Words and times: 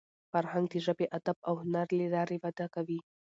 فرهنګ 0.31 0.65
د 0.71 0.75
ژبي، 0.85 1.05
ادب 1.17 1.37
او 1.47 1.53
هنر 1.63 1.87
له 1.97 2.05
لاري 2.13 2.37
وده 2.43 2.65
کوي. 2.75 2.99